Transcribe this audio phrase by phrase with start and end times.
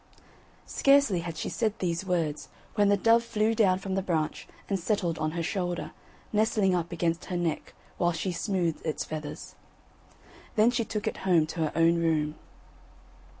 [0.65, 4.79] Scarcely had she said these words when the dove flew down from the branch and
[4.79, 5.91] settled on her shoulder,
[6.33, 9.53] nestling up against her neck while she smoothed its feathers.
[10.55, 12.33] Then she took it home to her own room.